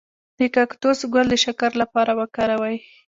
[0.37, 2.77] د کاکتوس ګل د شکر لپاره وکاروئ